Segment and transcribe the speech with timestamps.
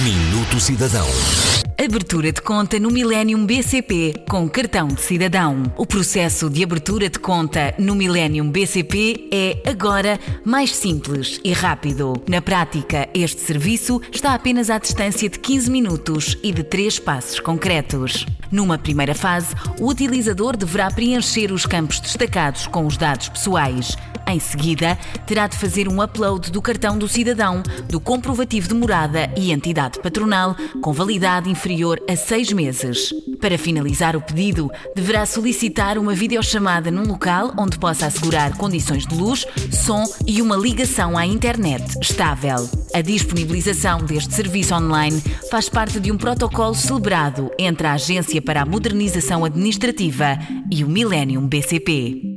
[0.00, 1.06] Minuto Cidadão.
[1.78, 5.64] Abertura de conta no Millennium BCP com cartão de cidadão.
[5.76, 12.14] O processo de abertura de conta no Millennium BCP é agora mais simples e rápido.
[12.26, 17.38] Na prática, este serviço está apenas à distância de 15 minutos e de três passos
[17.38, 18.24] concretos.
[18.50, 23.96] Numa primeira fase, o utilizador deverá preencher os campos destacados com os dados pessoais.
[24.26, 24.96] Em seguida,
[25.26, 29.81] terá de fazer um upload do cartão do cidadão, do comprovativo de morada e entidade
[29.90, 33.12] patronal, com validade inferior a seis meses.
[33.40, 39.14] Para finalizar o pedido, deverá solicitar uma videochamada num local onde possa assegurar condições de
[39.14, 42.68] luz, som e uma ligação à internet estável.
[42.94, 48.62] A disponibilização deste serviço online faz parte de um protocolo celebrado entre a Agência para
[48.62, 50.38] a Modernização Administrativa
[50.70, 52.31] e o Millennium BCP.